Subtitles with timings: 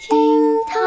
[0.00, 0.16] 厅
[0.66, 0.80] 堂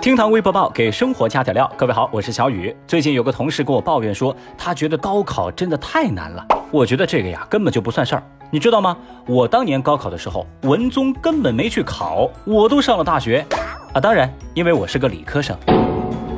[0.00, 1.72] 厅堂微博报给生活加点料。
[1.76, 2.76] 各位好，我是小雨。
[2.84, 6.44] 最近有个同事跟我抱怨说，他觉得高考真的太难了。
[6.72, 8.22] 我觉得这个呀，根本就不算事儿。
[8.50, 8.96] 你知道吗？
[9.24, 13.46] 我当年高考的时候，文综根本没去考，我都上了大学
[13.92, 14.00] 啊。
[14.00, 15.56] 当然，因为我是个理科生。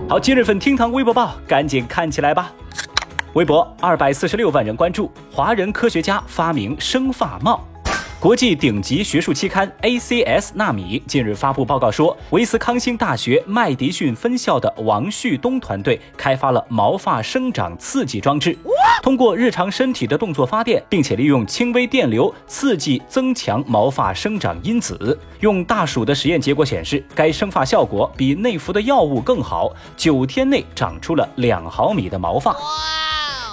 [0.06, 2.52] 好，今日份厅堂微博报，赶紧看起来吧。
[3.32, 7.66] 微博二百四十六万人关注，华人科学家发明生发帽。
[8.20, 18.54] 国际顶级学术期刊 ACS 纳米近日发布报告说，威斯康星大学麦迪逊分校的王旭东团队开发了毛发生长刺激装置，
[19.02, 25.18] 通过日常身体的动作发电，并且利用轻微电流刺激增强毛发生长因子。
[25.40, 32.54] 用大鼠的实验结果显示，该生发效果比内服的药物更好，九天内长出了两毫米的毛发。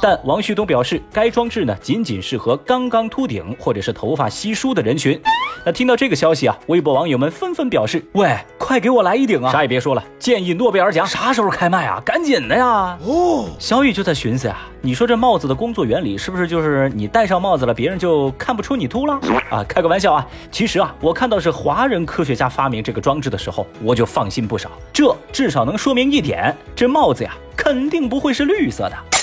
[0.02, 5.20] 但王旭东表示，该装置呢仅仅适合刚刚秃顶或者是头发稀疏的人群。
[5.66, 9.52] 那听到这个消息啊，微博网友们纷纷表示：“喂，快给我来一顶啊！
[9.52, 12.02] 啥也别说了，建议诺贝尔奖啥时候开卖啊？
[12.06, 19.64] 赶紧的呀！”哦，小雨就在寻思呀，你说这帽子的工作原理是不是就是你戴上帽子了，别人就看不出你秃了啊？
[19.68, 20.26] 开个玩笑啊！
[20.52, 24.70] 其实啊，我看到是华人科学家发明这个装置的时候，我就放心不少。
[24.94, 29.17] 这至少能说明一点，这帽子呀，肯定不会是绿色的。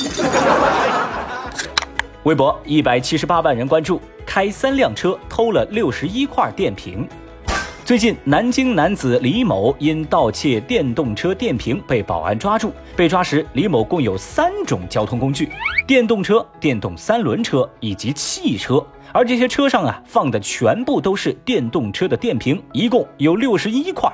[2.24, 7.08] 微博一百七十八万人关注，开三辆车偷了六十一块电瓶。
[7.84, 12.72] 最近，南京男子李某因盗窃电动车电瓶被保安抓住。
[12.94, 15.50] 被抓时，李某共有三种交通工具：
[15.88, 18.84] 电动车、电动三轮车以及汽车。
[19.12, 24.08] 而这些车上啊放的全部都是电动车的电瓶，一共有六十一块。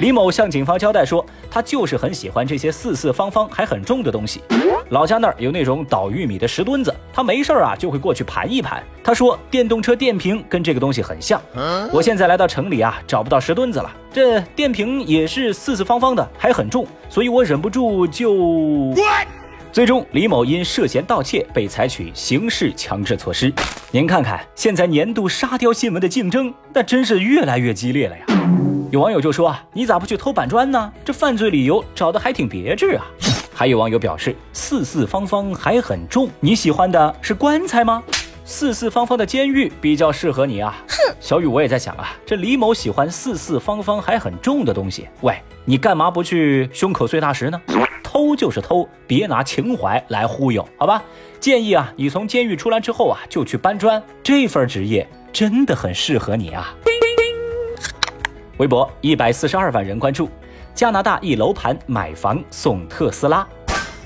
[0.00, 4.40] 李某向警方交代说，他就是很喜欢这些四四方方还很重的东西。
[4.90, 8.82] 老家那儿有那种捣玉米的石墩子，他没事儿啊就会过去盘一盘。
[9.02, 11.40] 他说，电动车电瓶跟这个东西很像。
[11.92, 18.94] 我现在来到城里啊，找不到石墩子了，这电瓶也是四四方方的，还很重，所以我忍不住就……
[19.72, 23.52] 最终，李某因涉嫌盗窃被采取刑事强制措施。
[23.90, 28.24] 您看看，现在年度沙雕新闻的竞争，那真是越来越激烈了呀。
[28.92, 30.92] 有网友就说啊，你咋不去偷板砖呢？
[31.04, 33.04] 这犯罪理由找的还挺别致啊。
[33.54, 38.02] 还有网友表示，四四方方还很重，你喜欢的是棺材吗？
[38.44, 40.76] 四四方方的监狱比较适合你啊。
[40.88, 47.60] 哼，小雨我也在想啊，这李某喜欢四四方方还很重的东西，喂，你干嘛不去胸口碎大石呢？
[48.02, 51.02] 偷就是偷，别拿情怀来忽悠，好吧？
[51.38, 56.74] 建议啊，你从监狱出来之后啊，就去搬砖，这份职业真的很适合你啊。
[58.58, 60.28] 微博一百四十二万人关注，
[60.74, 63.46] 加拿大一楼盘买房送特斯拉。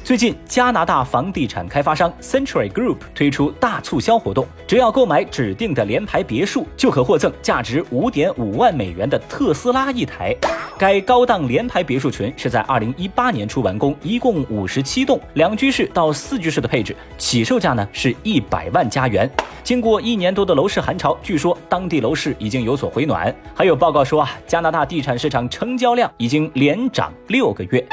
[0.09, 10.35] 最近，加拿大房地产开发商 Century Group 推出大促销活动，只要购买指定的联排别墅，就可获赠价值五点五万美元的特斯拉一台。
[10.79, 19.31] 该高档联排别墅群是在二零一八年初完工，一共五十七栋，两居室到四居室的配置，起售价呢是一百万加元。
[19.63, 23.35] 经过一年多的楼市寒潮，据说当地楼市已经有所回暖。
[23.55, 27.87] 还有报告说啊，加拿大地产市场成交量已经连涨六个月。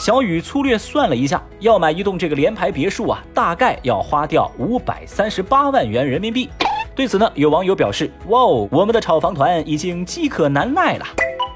[0.00, 6.48] 小雨粗略算了一下，要买一栋这个联排别墅啊，大概要花掉五百三十八万元人民币。
[6.94, 11.06] 对此呢，有网友表示：“哇哦，我们的炒房团已经饥渴难耐了。”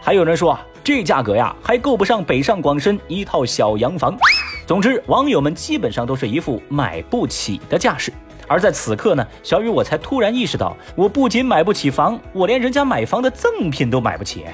[0.00, 4.16] 还有人说啊，这价格呀，还够不上北上广深一套小洋房。
[4.64, 8.12] 总之，网友们基本上都是一副买不起的架势。
[8.46, 14.44] 而在此刻呢，小雨我才突然意识到，我不仅买不起房，我连人家买房的赠品都买不起。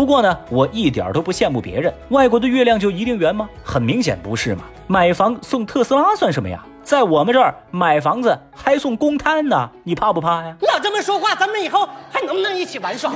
[0.00, 1.92] 不过呢，我一点都不羡慕别人。
[2.08, 3.46] 外国的月亮就一定圆吗？
[3.62, 4.62] 很明显不是嘛。
[4.86, 6.64] 买房送特斯拉算什么呀？
[6.82, 10.56] 在我们这儿买房子还送公摊呢，你怕不怕呀？
[10.62, 13.12] 老这么说话，咱们以后还能不能一起玩耍？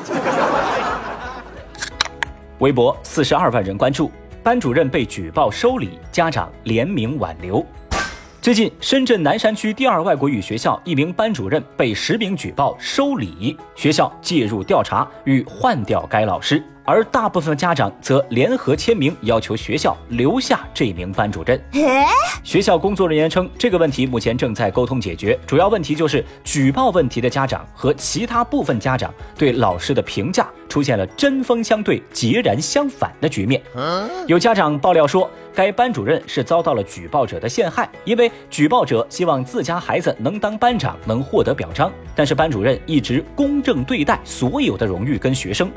[2.59, 4.11] 微博四十二万人关注，
[4.43, 7.65] 班主任被举报收礼，家长联名挽留。
[8.43, 16.62] 最近，深圳南山区第二外国语学校一名班主任被实名举报收礼，学校介入调查，欲换掉该老师。
[16.85, 21.61] 而大部分家长则联合签名，要求学校留下这名班主任。
[22.45, 33.63] 学校工作人员称，这个问题目前正在沟通解决，主要问题就是举报问题的家长和其他部分家长对老师的评价出现了针锋相对、截然相反的局面。
[34.29, 45.71] 有家长爆料说，该班主任是遭到了举报者的陷害，因为举报者希望自家孩子能当班长，能获得表彰，但是班主任一直公正对待所有的荣誉跟学生。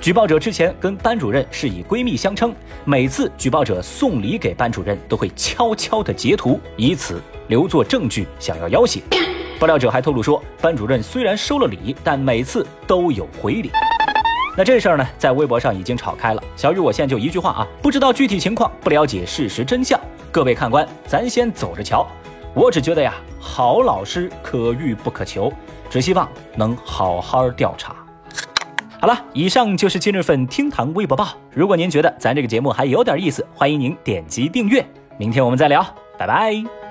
[0.00, 2.54] 举报者之前跟班主任是以闺蜜相称，
[2.84, 9.02] 每次举报者送礼给班主任，都会悄悄的截图，以此留作证据，想要要挟。
[9.58, 13.72] 爆料者还透露说，班主任虽然收了礼，但每次都有回礼。
[14.56, 16.42] 那这事儿呢，在微博上已经炒开了。
[16.54, 20.00] 小雨，我现在就一句话啊，不知道具体情况，不了解事实真相。
[20.30, 22.06] 各位看官，咱先走着瞧。
[22.54, 25.52] 我只觉得呀，好老师可遇不可求，
[25.90, 27.96] 只希望能好好调查。
[29.04, 31.28] 好了，以上就是今日份厅堂微博报。
[31.50, 34.82] 如果您觉得咱这个节目还有点意思，欢迎您点击订阅。
[35.18, 35.86] 明天我们再聊，
[36.16, 36.83] 拜拜。